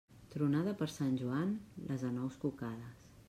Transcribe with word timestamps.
Tronada 0.35 0.73
per 0.79 0.87
Sant 0.93 1.13
Joan, 1.21 1.53
les 1.91 2.09
anous 2.09 2.41
cucades. 2.47 3.07